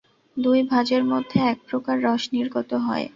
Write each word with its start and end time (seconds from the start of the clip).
দুই 0.37 0.59
ভাঁজের 0.63 1.03
মধ্যে 1.03 1.37
এক 1.51 1.57
প্রকার 1.69 1.95
রস 2.05 2.23
নির্গত 2.33 2.71
হয়। 2.85 3.05